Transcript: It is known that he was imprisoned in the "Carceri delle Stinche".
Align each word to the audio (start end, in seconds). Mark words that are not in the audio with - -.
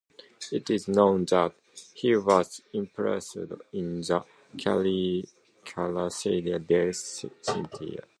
It 0.51 0.71
is 0.71 0.87
known 0.87 1.25
that 1.25 1.53
he 1.93 2.15
was 2.17 2.63
imprisoned 2.73 3.61
in 3.71 4.01
the 4.01 4.25
"Carceri 4.57 6.65
delle 6.65 6.89
Stinche". 6.91 8.01